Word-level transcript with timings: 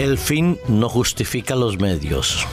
El 0.00 0.16
fin 0.16 0.58
no 0.66 0.88
justifica 0.88 1.54
los 1.54 1.78
medios. 1.78 2.46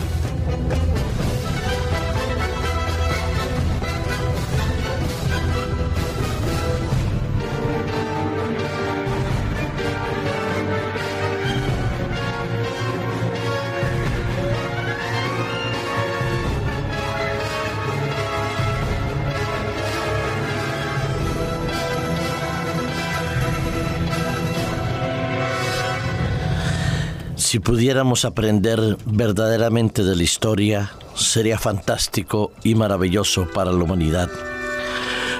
Si 27.48 27.60
pudiéramos 27.60 28.26
aprender 28.26 28.98
verdaderamente 29.06 30.04
de 30.04 30.18
la 30.18 30.24
historia, 30.24 30.92
sería 31.16 31.58
fantástico 31.58 32.52
y 32.62 32.76
maravilloso 32.76 33.48
para 33.54 33.72
la 33.72 33.82
humanidad. 33.86 34.30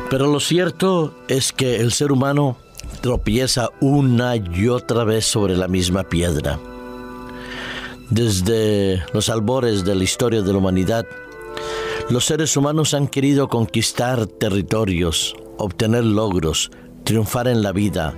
Pero 0.10 0.28
lo 0.28 0.40
cierto 0.40 1.14
es 1.28 1.52
que 1.52 1.82
el 1.82 1.92
ser 1.92 2.14
humano 2.14 2.56
tropieza 3.02 3.68
una 3.82 4.38
y 4.38 4.70
otra 4.70 5.04
vez 5.04 5.26
sobre 5.26 5.58
la 5.58 5.68
misma 5.68 6.04
piedra. 6.04 6.58
Desde 8.10 9.04
los 9.12 9.28
albores 9.28 9.84
de 9.84 9.96
la 9.96 10.06
historia 10.06 10.42
de 10.42 10.54
la 10.54 10.60
humanidad, 10.60 11.06
los 12.10 12.24
seres 12.24 12.56
humanos 12.56 12.94
han 12.94 13.10
querido 13.10 13.50
conquistar 13.50 14.28
territorios, 14.28 15.36
obtener 15.58 16.06
logros, 16.06 16.72
triunfar 17.04 17.50
en 17.50 17.62
la 17.62 17.74
vida, 17.74 18.14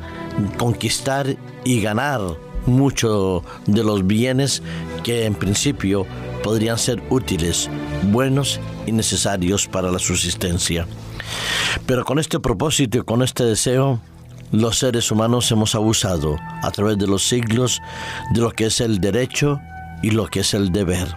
conquistar 0.59 1.35
y 1.63 1.81
ganar 1.81 2.48
mucho 2.69 3.43
de 3.65 3.83
los 3.83 4.05
bienes 4.05 4.61
que 5.03 5.25
en 5.25 5.35
principio 5.35 6.05
podrían 6.43 6.77
ser 6.77 7.01
útiles, 7.09 7.69
buenos 8.11 8.59
y 8.85 8.91
necesarios 8.91 9.67
para 9.67 9.91
la 9.91 9.99
subsistencia. 9.99 10.87
Pero 11.85 12.05
con 12.05 12.19
este 12.19 12.39
propósito 12.39 12.99
y 12.99 13.01
con 13.01 13.21
este 13.21 13.43
deseo, 13.43 13.99
los 14.51 14.79
seres 14.79 15.11
humanos 15.11 15.51
hemos 15.51 15.75
abusado 15.75 16.37
a 16.63 16.71
través 16.71 16.97
de 16.97 17.07
los 17.07 17.23
siglos 17.23 17.81
de 18.33 18.41
lo 18.41 18.51
que 18.51 18.65
es 18.65 18.81
el 18.81 18.99
derecho 18.99 19.59
y 20.01 20.11
lo 20.11 20.27
que 20.27 20.39
es 20.39 20.53
el 20.53 20.71
deber. 20.71 21.07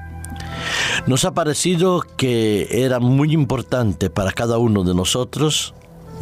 Nos 1.06 1.24
ha 1.24 1.32
parecido 1.32 2.02
que 2.16 2.84
era 2.84 3.00
muy 3.00 3.32
importante 3.32 4.10
para 4.10 4.32
cada 4.32 4.58
uno 4.58 4.84
de 4.84 4.94
nosotros, 4.94 5.74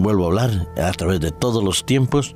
vuelvo 0.03 0.25
a 0.25 0.27
hablar, 0.29 0.69
a 0.77 0.93
través 0.93 1.21
de 1.21 1.31
todos 1.31 1.63
los 1.63 1.85
tiempos, 1.85 2.35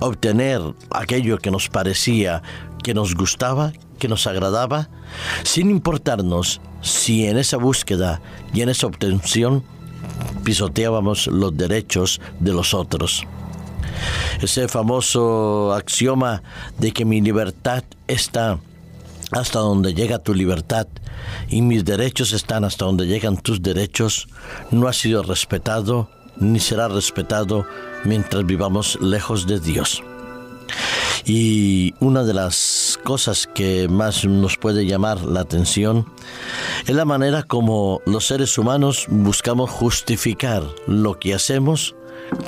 obtener 0.00 0.60
aquello 0.90 1.38
que 1.38 1.50
nos 1.50 1.68
parecía 1.68 2.42
que 2.82 2.94
nos 2.94 3.14
gustaba, 3.14 3.72
que 3.98 4.08
nos 4.08 4.26
agradaba, 4.26 4.88
sin 5.44 5.70
importarnos 5.70 6.60
si 6.80 7.26
en 7.26 7.38
esa 7.38 7.58
búsqueda 7.58 8.20
y 8.54 8.62
en 8.62 8.70
esa 8.70 8.86
obtención 8.86 9.62
pisoteábamos 10.44 11.26
los 11.26 11.56
derechos 11.56 12.20
de 12.38 12.52
los 12.52 12.74
otros. 12.74 13.26
Ese 14.40 14.68
famoso 14.68 15.74
axioma 15.74 16.42
de 16.78 16.92
que 16.92 17.04
mi 17.04 17.20
libertad 17.20 17.84
está 18.08 18.58
hasta 19.32 19.58
donde 19.58 19.94
llega 19.94 20.18
tu 20.18 20.34
libertad 20.34 20.88
y 21.48 21.62
mis 21.62 21.84
derechos 21.84 22.32
están 22.32 22.64
hasta 22.64 22.86
donde 22.86 23.06
llegan 23.06 23.36
tus 23.36 23.62
derechos, 23.62 24.28
no 24.70 24.88
ha 24.88 24.92
sido 24.92 25.22
respetado 25.22 26.08
ni 26.40 26.58
será 26.58 26.88
respetado 26.88 27.66
mientras 28.04 28.44
vivamos 28.44 28.98
lejos 29.00 29.46
de 29.46 29.60
Dios. 29.60 30.02
Y 31.24 31.94
una 32.00 32.24
de 32.24 32.34
las 32.34 32.98
cosas 33.04 33.46
que 33.46 33.88
más 33.88 34.24
nos 34.24 34.56
puede 34.56 34.86
llamar 34.86 35.22
la 35.22 35.40
atención 35.40 36.06
es 36.86 36.94
la 36.94 37.04
manera 37.04 37.42
como 37.42 38.00
los 38.06 38.26
seres 38.26 38.56
humanos 38.58 39.06
buscamos 39.08 39.70
justificar 39.70 40.62
lo 40.86 41.18
que 41.18 41.34
hacemos 41.34 41.94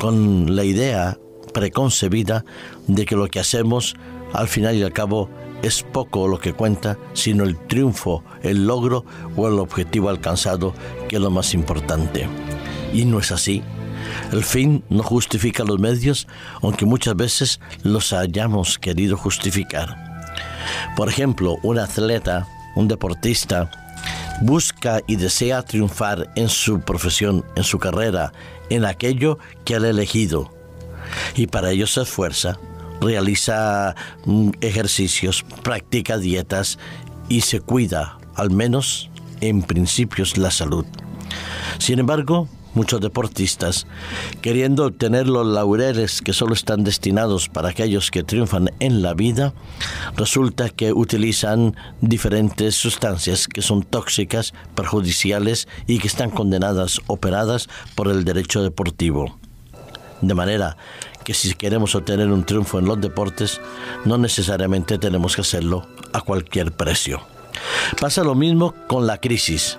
con 0.00 0.56
la 0.56 0.64
idea 0.64 1.18
preconcebida 1.52 2.44
de 2.86 3.04
que 3.04 3.16
lo 3.16 3.28
que 3.28 3.40
hacemos 3.40 3.94
al 4.32 4.48
final 4.48 4.76
y 4.76 4.82
al 4.82 4.92
cabo 4.92 5.28
es 5.62 5.82
poco 5.82 6.26
lo 6.26 6.40
que 6.40 6.52
cuenta, 6.52 6.98
sino 7.12 7.44
el 7.44 7.56
triunfo, 7.68 8.24
el 8.42 8.66
logro 8.66 9.04
o 9.36 9.48
el 9.48 9.58
objetivo 9.60 10.08
alcanzado, 10.08 10.74
que 11.08 11.16
es 11.16 11.22
lo 11.22 11.30
más 11.30 11.54
importante. 11.54 12.28
Y 12.92 13.04
no 13.04 13.20
es 13.20 13.30
así. 13.30 13.62
El 14.32 14.44
fin 14.44 14.84
no 14.88 15.02
justifica 15.02 15.64
los 15.64 15.78
medios, 15.78 16.26
aunque 16.62 16.86
muchas 16.86 17.16
veces 17.16 17.60
los 17.82 18.12
hayamos 18.12 18.78
querido 18.78 19.16
justificar. 19.16 19.96
Por 20.96 21.08
ejemplo, 21.08 21.58
un 21.62 21.78
atleta, 21.78 22.46
un 22.76 22.88
deportista, 22.88 23.70
busca 24.40 25.00
y 25.06 25.16
desea 25.16 25.62
triunfar 25.62 26.30
en 26.36 26.48
su 26.48 26.80
profesión, 26.80 27.44
en 27.56 27.64
su 27.64 27.78
carrera, 27.78 28.32
en 28.70 28.84
aquello 28.84 29.38
que 29.64 29.74
ha 29.74 29.78
elegido. 29.78 30.52
Y 31.36 31.46
para 31.46 31.70
ello 31.70 31.86
se 31.86 32.02
esfuerza, 32.02 32.58
realiza 33.00 33.94
mm, 34.24 34.50
ejercicios, 34.60 35.44
practica 35.62 36.18
dietas 36.18 36.78
y 37.28 37.42
se 37.42 37.60
cuida, 37.60 38.18
al 38.34 38.50
menos 38.50 39.10
en 39.40 39.62
principios, 39.62 40.38
la 40.38 40.50
salud. 40.50 40.86
Sin 41.78 41.98
embargo, 41.98 42.48
muchos 42.74 43.00
deportistas, 43.00 43.86
queriendo 44.40 44.86
obtener 44.86 45.28
los 45.28 45.46
laureles 45.46 46.22
que 46.22 46.32
solo 46.32 46.54
están 46.54 46.84
destinados 46.84 47.48
para 47.48 47.70
aquellos 47.70 48.10
que 48.10 48.22
triunfan 48.22 48.70
en 48.80 49.02
la 49.02 49.14
vida, 49.14 49.52
resulta 50.16 50.68
que 50.68 50.92
utilizan 50.92 51.76
diferentes 52.00 52.74
sustancias 52.74 53.48
que 53.48 53.62
son 53.62 53.82
tóxicas, 53.82 54.54
perjudiciales 54.74 55.68
y 55.86 55.98
que 55.98 56.08
están 56.08 56.30
condenadas, 56.30 57.00
operadas 57.06 57.68
por 57.94 58.08
el 58.08 58.24
derecho 58.24 58.62
deportivo. 58.62 59.38
De 60.20 60.34
manera 60.34 60.76
que 61.24 61.34
si 61.34 61.54
queremos 61.54 61.94
obtener 61.94 62.28
un 62.28 62.44
triunfo 62.44 62.78
en 62.78 62.86
los 62.86 63.00
deportes, 63.00 63.60
no 64.04 64.18
necesariamente 64.18 64.98
tenemos 64.98 65.34
que 65.34 65.42
hacerlo 65.42 65.86
a 66.12 66.20
cualquier 66.20 66.72
precio. 66.72 67.20
Pasa 68.00 68.24
lo 68.24 68.34
mismo 68.34 68.74
con 68.86 69.06
la 69.06 69.18
crisis. 69.18 69.78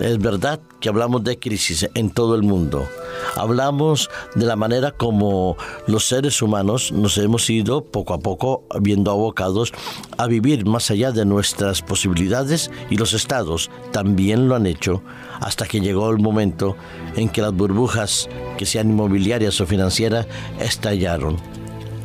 Es 0.00 0.18
verdad 0.18 0.60
que 0.78 0.88
hablamos 0.88 1.24
de 1.24 1.40
crisis 1.40 1.88
en 1.94 2.10
todo 2.10 2.36
el 2.36 2.44
mundo. 2.44 2.88
Hablamos 3.34 4.08
de 4.36 4.46
la 4.46 4.54
manera 4.54 4.92
como 4.92 5.56
los 5.88 6.06
seres 6.06 6.40
humanos 6.40 6.92
nos 6.92 7.18
hemos 7.18 7.50
ido 7.50 7.84
poco 7.84 8.14
a 8.14 8.20
poco 8.20 8.64
viendo 8.80 9.10
abocados 9.10 9.72
a 10.16 10.28
vivir 10.28 10.66
más 10.66 10.92
allá 10.92 11.10
de 11.10 11.24
nuestras 11.24 11.82
posibilidades 11.82 12.70
y 12.90 12.96
los 12.96 13.12
estados 13.12 13.70
también 13.90 14.48
lo 14.48 14.54
han 14.54 14.66
hecho 14.66 15.02
hasta 15.40 15.66
que 15.66 15.80
llegó 15.80 16.10
el 16.10 16.18
momento 16.18 16.76
en 17.16 17.28
que 17.28 17.42
las 17.42 17.52
burbujas, 17.52 18.28
que 18.56 18.66
sean 18.66 18.90
inmobiliarias 18.90 19.60
o 19.60 19.66
financieras, 19.66 20.26
estallaron. 20.60 21.36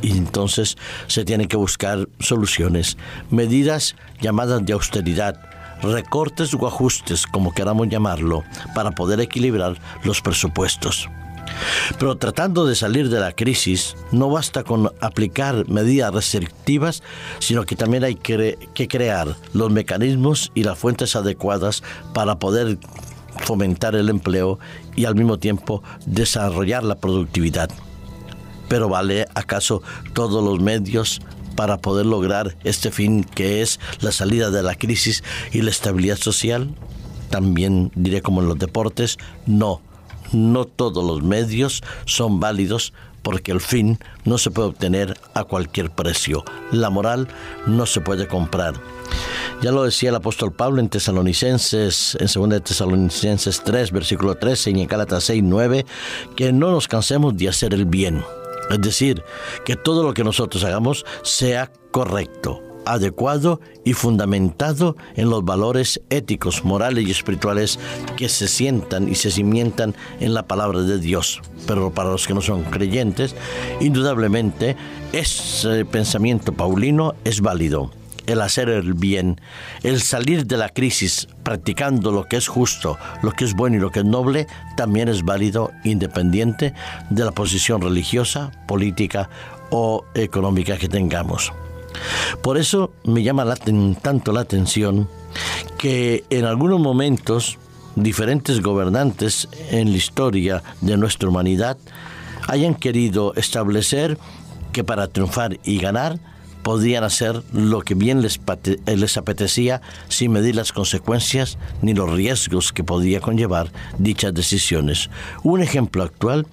Y 0.02 0.10
entonces 0.18 0.76
se 1.06 1.24
tienen 1.24 1.48
que 1.48 1.56
buscar 1.56 2.08
soluciones, 2.18 2.98
medidas 3.30 3.94
llamadas 4.20 4.66
de 4.66 4.72
austeridad, 4.72 5.53
recortes 5.84 6.54
o 6.54 6.66
ajustes, 6.66 7.26
como 7.26 7.52
queramos 7.52 7.88
llamarlo, 7.88 8.44
para 8.74 8.92
poder 8.92 9.20
equilibrar 9.20 9.78
los 10.02 10.20
presupuestos. 10.20 11.08
Pero 11.98 12.16
tratando 12.16 12.66
de 12.66 12.74
salir 12.74 13.08
de 13.08 13.20
la 13.20 13.32
crisis, 13.32 13.96
no 14.12 14.30
basta 14.30 14.64
con 14.64 14.90
aplicar 15.00 15.68
medidas 15.68 16.12
restrictivas, 16.12 17.02
sino 17.38 17.64
que 17.64 17.76
también 17.76 18.04
hay 18.04 18.14
que, 18.14 18.56
crear 18.88 19.36
los 19.52 19.70
mecanismos 19.70 20.50
y 20.54 20.64
las 20.64 20.78
fuentes 20.78 21.16
adecuadas 21.16 21.82
para 22.12 22.38
poder 22.38 22.78
fomentar 23.44 23.94
el 23.94 24.08
empleo 24.08 24.58
y 24.96 25.04
al 25.04 25.14
mismo 25.14 25.38
tiempo 25.38 25.82
desarrollar 26.06 26.84
la 26.84 26.96
productividad. 26.96 27.70
Pero 28.68 28.88
¿vale 28.88 29.26
acaso 29.34 29.82
todos 30.14 30.42
los 30.42 30.60
medios 30.60 31.20
para 31.54 31.78
poder 31.78 32.06
lograr 32.06 32.56
este 32.64 32.90
fin 32.90 33.24
que 33.24 33.62
es 33.62 33.80
la 34.00 34.12
salida 34.12 34.50
de 34.50 34.62
la 34.62 34.74
crisis 34.74 35.22
y 35.52 35.62
la 35.62 35.70
estabilidad 35.70 36.16
social? 36.16 36.74
También 37.30 37.90
diré 37.94 38.22
como 38.22 38.42
en 38.42 38.48
los 38.48 38.58
deportes, 38.58 39.18
no, 39.46 39.80
no 40.32 40.64
todos 40.66 41.04
los 41.04 41.22
medios 41.22 41.82
son 42.04 42.40
válidos 42.40 42.92
porque 43.24 43.52
el 43.52 43.60
fin 43.60 43.98
no 44.24 44.38
se 44.38 44.50
puede 44.50 44.68
obtener 44.68 45.18
a 45.32 45.44
cualquier 45.44 45.90
precio. 45.90 46.44
La 46.70 46.90
moral 46.90 47.26
no 47.66 47.86
se 47.86 48.00
puede 48.00 48.28
comprar. 48.28 48.74
Ya 49.62 49.72
lo 49.72 49.84
decía 49.84 50.10
el 50.10 50.16
apóstol 50.16 50.52
Pablo 50.52 50.80
en 50.80 50.90
Tesalonicenses, 50.90 52.18
en 52.20 52.50
2 52.50 52.62
Tesalonicenses 52.62 53.62
3, 53.64 53.92
versículo 53.92 54.34
13 54.34 54.72
y 54.72 54.80
en 54.82 54.86
Gálatas 54.86 55.24
6, 55.24 55.42
9, 55.42 55.86
que 56.36 56.52
no 56.52 56.70
nos 56.70 56.86
cansemos 56.86 57.36
de 57.36 57.48
hacer 57.48 57.72
el 57.72 57.86
bien 57.86 58.22
es 58.70 58.80
decir, 58.80 59.22
que 59.64 59.76
todo 59.76 60.02
lo 60.02 60.14
que 60.14 60.24
nosotros 60.24 60.64
hagamos 60.64 61.04
sea 61.22 61.70
correcto, 61.90 62.62
adecuado 62.86 63.60
y 63.84 63.92
fundamentado 63.94 64.96
en 65.16 65.30
los 65.30 65.44
valores 65.44 66.00
éticos, 66.10 66.64
morales 66.64 67.06
y 67.06 67.10
espirituales 67.10 67.78
que 68.16 68.28
se 68.28 68.48
sientan 68.48 69.08
y 69.08 69.14
se 69.14 69.30
cimientan 69.30 69.94
en 70.20 70.34
la 70.34 70.46
palabra 70.46 70.82
de 70.82 70.98
Dios. 70.98 71.40
Pero 71.66 71.92
para 71.92 72.10
los 72.10 72.26
que 72.26 72.34
no 72.34 72.40
son 72.40 72.62
creyentes, 72.64 73.34
indudablemente 73.80 74.76
ese 75.12 75.84
pensamiento 75.84 76.52
paulino 76.52 77.14
es 77.24 77.40
válido 77.40 77.90
el 78.26 78.40
hacer 78.40 78.68
el 78.68 78.94
bien, 78.94 79.40
el 79.82 80.00
salir 80.00 80.46
de 80.46 80.56
la 80.56 80.68
crisis 80.68 81.28
practicando 81.42 82.10
lo 82.12 82.24
que 82.24 82.36
es 82.36 82.48
justo, 82.48 82.98
lo 83.22 83.32
que 83.32 83.44
es 83.44 83.54
bueno 83.54 83.76
y 83.76 83.80
lo 83.80 83.90
que 83.90 84.00
es 84.00 84.04
noble, 84.04 84.46
también 84.76 85.08
es 85.08 85.22
válido 85.22 85.70
independiente 85.84 86.74
de 87.10 87.24
la 87.24 87.32
posición 87.32 87.80
religiosa, 87.80 88.50
política 88.66 89.28
o 89.70 90.04
económica 90.14 90.76
que 90.76 90.88
tengamos. 90.88 91.52
Por 92.42 92.58
eso 92.58 92.92
me 93.04 93.22
llama 93.22 93.54
tanto 94.02 94.32
la 94.32 94.40
atención 94.40 95.08
que 95.78 96.24
en 96.30 96.44
algunos 96.44 96.80
momentos 96.80 97.58
diferentes 97.96 98.60
gobernantes 98.60 99.48
en 99.70 99.90
la 99.90 99.96
historia 99.96 100.62
de 100.80 100.96
nuestra 100.96 101.28
humanidad 101.28 101.76
hayan 102.48 102.74
querido 102.74 103.34
establecer 103.34 104.18
que 104.72 104.84
para 104.84 105.08
triunfar 105.08 105.58
y 105.64 105.78
ganar 105.78 106.18
podían 106.64 107.04
hacer 107.04 107.42
lo 107.52 107.82
que 107.82 107.94
bien 107.94 108.22
les, 108.22 108.40
les 108.86 109.16
apetecía 109.16 109.80
sin 110.08 110.32
medir 110.32 110.56
las 110.56 110.72
consecuencias 110.72 111.58
ni 111.82 111.94
los 111.94 112.10
riesgos 112.10 112.72
que 112.72 112.82
podía 112.82 113.20
conllevar 113.20 113.70
dichas 113.98 114.34
decisiones. 114.34 115.10
Un 115.44 115.60
ejemplo 115.60 116.02
actual 116.02 116.46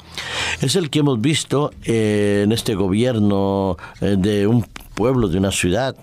es 0.61 0.75
el 0.75 0.91
que 0.91 0.99
hemos 0.99 1.19
visto 1.19 1.71
eh, 1.85 2.41
en 2.43 2.51
este 2.51 2.75
gobierno 2.75 3.77
eh, 4.01 4.15
de 4.19 4.45
un 4.45 4.67
pueblo, 4.93 5.29
de 5.29 5.39
una 5.39 5.51
ciudad, 5.51 5.95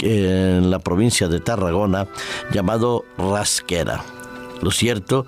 en 0.00 0.70
la 0.70 0.80
provincia 0.80 1.28
de 1.28 1.40
Tarragona, 1.40 2.06
llamado 2.52 3.04
Rasquera. 3.16 4.04
Lo 4.60 4.70
cierto 4.70 5.24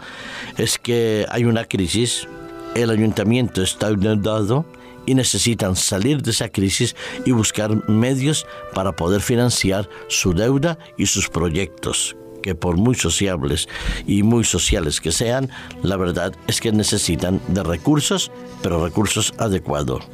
es 0.58 0.78
que 0.78 1.24
hay 1.30 1.44
una 1.44 1.64
crisis, 1.64 2.28
el 2.74 2.90
ayuntamiento 2.90 3.62
está 3.62 3.90
inundado, 3.90 4.66
y 5.06 5.14
necesitan 5.14 5.76
salir 5.76 6.22
de 6.22 6.32
esa 6.32 6.48
crisis 6.48 6.94
y 7.24 7.32
buscar 7.32 7.88
medios 7.88 8.46
para 8.74 8.92
poder 8.92 9.20
financiar 9.20 9.88
su 10.08 10.34
deuda 10.34 10.78
y 10.98 11.06
sus 11.06 11.28
proyectos 11.28 12.16
que 12.42 12.54
por 12.54 12.76
muy 12.76 12.94
sociables 12.94 13.68
y 14.06 14.22
muy 14.22 14.44
sociales 14.44 15.00
que 15.00 15.10
sean, 15.10 15.50
la 15.82 15.96
verdad 15.96 16.32
es 16.46 16.60
que 16.60 16.70
necesitan 16.70 17.40
de 17.48 17.64
recursos, 17.64 18.30
pero 18.62 18.84
recursos 18.84 19.34
adecuados. 19.38 20.04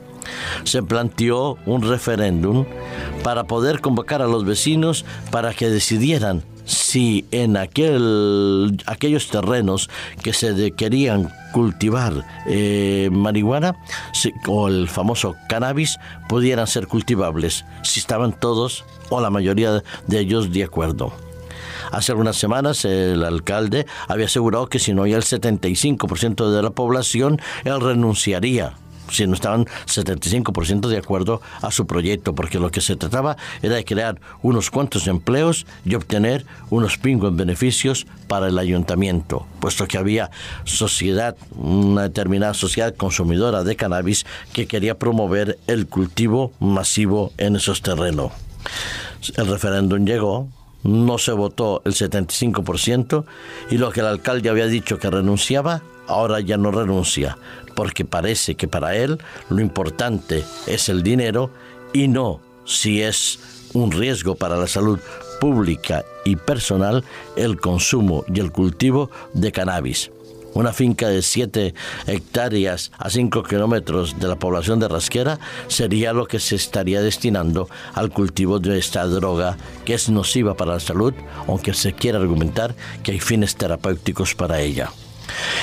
Se 0.65 0.83
planteó 0.83 1.59
un 1.67 1.83
referéndum 1.83 2.65
para 3.23 3.45
poder 3.45 3.83
convocar 3.83 4.23
a 4.23 4.27
los 4.27 4.47
vecinos 4.47 5.05
para 5.31 5.53
que 5.53 5.69
decidieran 5.69 6.43
si 6.73 7.27
en 7.31 7.57
aquel, 7.57 8.83
aquellos 8.87 9.29
terrenos 9.29 9.91
que 10.23 10.33
se 10.33 10.73
querían 10.73 11.31
cultivar 11.53 12.25
eh, 12.47 13.11
marihuana 13.13 13.77
o 14.49 14.69
el 14.69 14.89
famoso 14.89 15.37
cannabis 15.49 15.99
pudieran 16.29 16.67
ser 16.67 16.87
cultivables, 16.87 17.65
si 17.83 18.01
estaban 18.01 18.33
todos 18.33 18.85
o 19.11 19.21
la 19.21 19.31
mayoría 19.31 19.83
de 20.07 20.19
ellos 20.19 20.51
de 20.51 20.65
acuerdo. 20.65 21.13
Hace 21.91 22.13
algunas 22.13 22.37
semanas 22.37 22.87
el 22.87 23.23
alcalde 23.23 23.87
había 24.09 24.27
asegurado 24.27 24.69
que 24.69 24.79
si 24.79 24.95
no 24.95 25.03
hay 25.03 25.13
el 25.13 25.23
75% 25.23 26.51
de 26.51 26.63
la 26.63 26.71
población, 26.71 27.39
él 27.65 27.81
renunciaría 27.81 28.75
si 29.13 29.27
no 29.27 29.35
estaban 29.35 29.67
75% 29.87 30.89
de 30.89 30.99
acuerdo 30.99 31.41
a 31.61 31.71
su 31.71 31.87
proyecto, 31.87 32.35
porque 32.35 32.59
lo 32.59 32.71
que 32.71 32.81
se 32.81 32.97
trataba 32.97 33.37
era 33.63 33.77
de 33.77 33.85
crear 33.85 34.21
unos 34.43 34.71
cuantos 34.71 35.07
empleos 35.07 35.67
y 35.85 35.95
obtener 35.95 36.45
unos 36.71 36.99
pingos 36.99 37.35
beneficios 37.37 38.07
para 38.29 38.49
el 38.49 38.59
ayuntamiento, 38.59 39.47
puesto 39.61 39.87
que 39.87 39.99
había 39.99 40.31
sociedad, 40.65 41.37
una 41.55 42.03
determinada 42.03 42.55
sociedad 42.55 42.95
consumidora 42.95 43.65
de 43.65 43.77
cannabis 43.77 44.25
que 44.53 44.67
quería 44.67 44.99
promover 44.99 45.59
el 45.67 45.87
cultivo 45.87 46.53
masivo 46.59 47.33
en 47.39 47.57
esos 47.57 47.83
terrenos. 47.83 48.33
El 49.37 49.47
referéndum 49.47 50.05
llegó, 50.05 50.49
no 50.83 51.19
se 51.19 51.33
votó 51.33 51.83
el 51.85 51.93
75% 51.93 53.25
y 53.71 53.79
lo 53.79 53.91
que 53.91 54.01
el 54.01 54.07
alcalde 54.07 54.49
había 54.49 54.67
dicho 54.67 54.99
que 54.99 55.11
renunciaba, 55.11 55.83
ahora 56.07 56.41
ya 56.41 56.57
no 56.57 56.71
renuncia, 56.71 57.39
porque 57.75 58.05
parece 58.05 58.55
que 58.55 58.69
para 58.69 58.97
él 58.97 59.19
lo 59.49 59.61
importante 59.61 60.45
es 60.67 60.89
el 60.89 61.03
dinero 61.03 61.51
y 61.93 62.09
no 62.09 62.41
si 62.65 63.03
es 63.03 63.39
un 63.73 63.91
riesgo 63.91 64.35
para 64.35 64.57
la 64.57 64.67
salud 64.67 64.99
pública 65.41 66.05
y 66.25 66.37
personal 66.37 67.05
el 67.37 67.61
consumo 67.61 68.25
y 68.33 68.41
el 68.41 68.53
cultivo 68.53 69.11
de 69.33 69.51
cannabis. 69.51 70.11
Una 70.55 70.75
finca 70.75 71.09
de 71.09 71.23
7 71.23 71.75
hectáreas 72.07 72.93
a 72.99 73.09
5 73.09 73.43
kilómetros 73.43 74.21
de 74.21 74.29
la 74.29 74.37
población 74.37 74.81
de 74.81 74.89
Rasquera 74.89 75.39
sería 75.67 76.13
lo 76.13 76.27
que 76.27 76.39
se 76.41 76.57
estaría 76.57 77.01
destinando 77.01 77.69
al 77.95 78.11
cultivo 78.11 78.59
de 78.59 78.79
esta 78.79 79.07
droga 79.07 79.57
que 79.87 79.95
es 79.95 80.11
nociva 80.11 80.55
para 80.55 80.75
la 80.75 80.81
salud, 80.81 81.15
aunque 81.49 81.73
se 81.73 81.95
quiera 81.95 82.19
argumentar 82.19 82.75
que 83.03 83.13
hay 83.13 83.21
fines 83.21 83.57
terapéuticos 83.57 84.35
para 84.35 84.61
ella. 84.61 84.93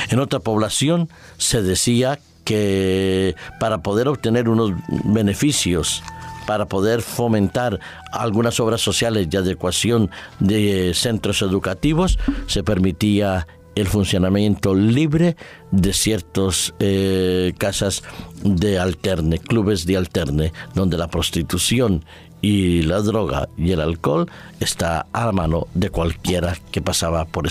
En 0.10 0.20
otra 0.20 0.40
población 0.40 1.10
se 1.38 1.62
decía 1.62 2.20
que 2.44 3.36
para 3.60 3.80
poder 3.80 4.08
obtener 4.08 4.50
unos 4.50 4.72
beneficios, 5.06 6.02
para 6.48 6.66
poder 6.66 7.02
fomentar 7.02 7.80
algunas 8.12 8.60
obras 8.60 8.82
sociales 8.82 9.30
de 9.30 9.38
adecuación 9.38 10.10
de 10.40 10.94
centros 10.96 11.42
educativos, 11.44 12.18
se 12.48 12.64
permitía 12.64 13.46
el 13.76 13.88
funcionamiento 13.88 14.74
libre 14.74 15.36
de 15.72 15.94
ciertas 15.94 16.74
eh, 16.80 17.54
casas 17.58 18.04
de 18.44 18.80
alterne, 18.80 19.38
clubes 19.38 19.86
de 19.86 19.98
alterne, 19.98 20.54
donde 20.74 20.98
la 20.98 21.08
prostitución 21.08 22.04
y 22.42 22.84
la 22.84 23.00
droga 23.02 23.50
y 23.58 23.72
el 23.72 23.82
alcohol 23.82 24.30
está 24.60 25.08
a 25.12 25.26
la 25.26 25.32
mano 25.32 25.68
de 25.74 25.90
cualquiera 25.90 26.58
que 26.72 26.82
pasaba 26.82 27.26
por, 27.26 27.50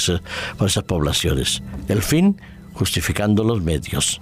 por 0.57 0.69
esas 0.69 0.85
poblaciones. 0.85 1.63
El 1.89 2.03
fin 2.03 2.37
justificando 2.79 3.43
los 3.43 3.61
medios. 3.61 4.21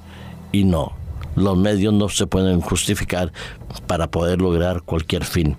Y 0.51 0.65
no, 0.65 0.95
los 1.37 1.57
medios 1.59 1.93
no 1.93 2.09
se 2.09 2.27
pueden 2.27 2.61
justificar 2.63 3.33
para 3.87 4.11
poder 4.11 4.41
lograr 4.41 4.83
cualquier 4.83 5.25
fin. 5.25 5.57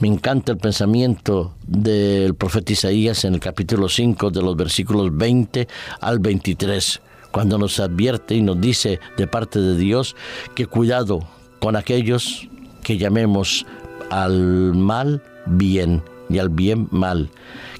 Me 0.00 0.08
encanta 0.08 0.52
el 0.52 0.58
pensamiento 0.58 1.54
del 1.66 2.34
profeta 2.34 2.72
Isaías 2.72 3.24
en 3.24 3.34
el 3.34 3.40
capítulo 3.40 3.88
5 3.88 4.30
de 4.30 4.42
los 4.42 4.56
versículos 4.56 5.14
20 5.14 5.68
al 6.00 6.18
23, 6.18 7.02
cuando 7.30 7.58
nos 7.58 7.78
advierte 7.78 8.34
y 8.34 8.42
nos 8.42 8.60
dice 8.60 8.98
de 9.18 9.26
parte 9.26 9.60
de 9.60 9.76
Dios 9.76 10.16
que 10.54 10.66
cuidado 10.66 11.20
con 11.60 11.76
aquellos 11.76 12.48
que 12.82 12.96
llamemos 12.96 13.66
al 14.12 14.74
mal 14.74 15.22
bien 15.46 16.02
y 16.28 16.38
al 16.38 16.50
bien 16.50 16.86
mal. 16.90 17.30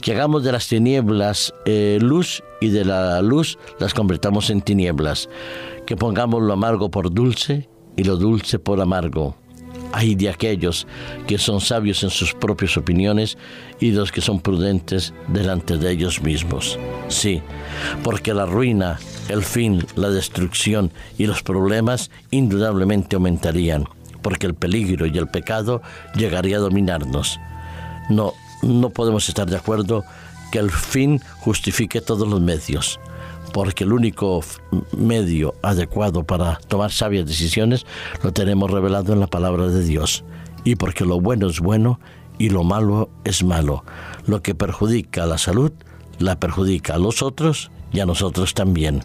Que 0.01 0.13
hagamos 0.13 0.43
de 0.43 0.53
las 0.53 0.67
tinieblas 0.67 1.55
eh, 1.67 1.99
luz 2.01 2.43
y 2.61 2.71
de 2.71 2.87
la 2.87 3.21
luz 3.21 3.59
las 3.79 3.93
convertamos 3.93 4.49
en 4.49 4.63
tinieblas. 4.63 5.29
Que 5.87 5.95
pongamos 5.95 6.43
lo 6.43 6.55
amargo 6.55 6.91
por 6.91 7.13
dulce 7.13 7.69
y 7.97 8.05
lo 8.05 8.17
dulce 8.17 8.59
por 8.59 8.81
amargo. 8.81 9.37
Hay 9.93 10.15
de 10.15 10.31
aquellos 10.31 10.87
que 11.27 11.37
son 11.37 11.61
sabios 11.61 12.03
en 12.03 12.09
sus 12.09 12.33
propias 12.33 12.79
opiniones 12.79 13.37
y 13.79 13.91
los 13.91 14.11
que 14.11 14.23
son 14.23 14.41
prudentes 14.41 15.13
delante 15.29 15.77
de 15.77 15.91
ellos 15.91 16.23
mismos. 16.23 16.79
Sí, 17.09 17.43
porque 18.03 18.33
la 18.33 18.47
ruina, 18.47 18.99
el 19.29 19.43
fin, 19.43 19.85
la 19.97 20.09
destrucción 20.09 20.93
y 21.19 21.27
los 21.27 21.43
problemas 21.43 22.11
indudablemente 22.31 23.17
aumentarían 23.17 23.85
porque 24.23 24.47
el 24.47 24.55
peligro 24.55 25.07
y 25.07 25.19
el 25.19 25.29
pecado 25.29 25.83
llegaría 26.15 26.57
a 26.57 26.61
dominarnos. 26.61 27.39
No, 28.09 28.33
no 28.63 28.91
podemos 28.91 29.29
estar 29.29 29.49
de 29.49 29.57
acuerdo 29.57 30.05
que 30.51 30.59
el 30.59 30.71
fin 30.71 31.21
justifique 31.41 32.01
todos 32.01 32.29
los 32.29 32.41
medios, 32.41 33.01
porque 33.53 33.85
el 33.85 33.93
único 33.93 34.41
medio 34.97 35.55
adecuado 35.63 36.25
para 36.25 36.57
tomar 36.69 36.93
sabias 36.93 37.27
decisiones 37.27 37.87
lo 38.23 38.33
tenemos 38.33 38.71
revelado 38.71 39.13
en 39.13 39.21
la 39.21 39.27
palabra 39.27 39.67
de 39.67 39.83
Dios, 39.83 40.25
y 40.65 40.77
porque 40.77 41.05
lo 41.05 41.21
bueno 41.21 41.49
es 41.49 41.61
bueno 41.61 41.99
y 42.39 42.51
lo 42.51 42.65
malo 42.65 43.11
es 43.25 43.43
malo. 43.43 43.85
Lo 44.27 44.43
que 44.43 44.55
perjudica 44.55 45.25
a 45.25 45.27
la 45.27 45.39
salud, 45.39 45.73
la 46.19 46.39
perjudica 46.39 46.95
a 46.95 46.99
los 46.99 47.23
otros 47.23 47.71
y 47.93 48.01
a 48.01 48.07
nosotros 48.07 48.55
también, 48.55 49.05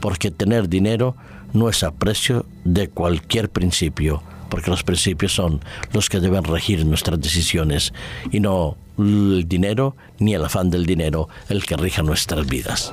porque 0.00 0.30
tener 0.30 0.68
dinero 0.68 1.14
no 1.52 1.68
es 1.68 1.82
aprecio 1.82 2.46
de 2.64 2.88
cualquier 2.88 3.50
principio 3.50 4.22
porque 4.48 4.70
los 4.70 4.82
principios 4.82 5.34
son 5.34 5.60
los 5.92 6.08
que 6.08 6.20
deben 6.20 6.44
regir 6.44 6.84
nuestras 6.84 7.20
decisiones 7.20 7.92
y 8.30 8.40
no 8.40 8.76
el 8.98 9.44
dinero 9.46 9.96
ni 10.18 10.34
el 10.34 10.44
afán 10.44 10.70
del 10.70 10.86
dinero 10.86 11.28
el 11.48 11.64
que 11.64 11.76
rija 11.76 12.02
nuestras 12.02 12.46
vidas. 12.46 12.92